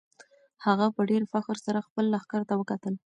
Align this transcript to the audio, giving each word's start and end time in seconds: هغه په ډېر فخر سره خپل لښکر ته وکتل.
هغه 0.65 0.85
په 0.95 1.01
ډېر 1.09 1.23
فخر 1.31 1.57
سره 1.65 1.85
خپل 1.87 2.05
لښکر 2.13 2.41
ته 2.49 2.53
وکتل. 2.59 2.93